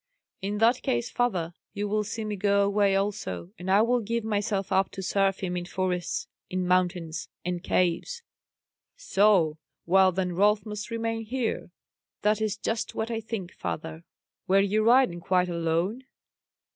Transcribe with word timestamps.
"In 0.41 0.57
that 0.57 0.81
case, 0.81 1.11
father, 1.11 1.53
you 1.75 1.87
will 1.87 2.03
see 2.03 2.25
me 2.25 2.35
go 2.35 2.63
away 2.65 2.95
also; 2.95 3.51
and 3.59 3.69
I 3.69 3.83
will 3.83 3.99
give 4.01 4.23
myself 4.23 4.71
up 4.71 4.89
to 4.93 5.03
serve 5.03 5.41
him 5.41 5.55
in 5.55 5.65
forests, 5.65 6.27
in 6.49 6.65
mountains, 6.65 7.29
in 7.45 7.59
caves." 7.59 8.23
"So' 8.97 9.59
Well, 9.85 10.11
then, 10.11 10.33
Rolf 10.33 10.65
must 10.65 10.89
remain 10.89 11.21
here." 11.25 11.69
"That 12.23 12.41
is 12.41 12.57
just 12.57 12.95
what 12.95 13.11
I 13.11 13.19
think, 13.19 13.51
father." 13.51 14.03
"Were 14.47 14.59
you 14.59 14.83
riding 14.83 15.19
quite 15.19 15.49
alone?" 15.49 16.05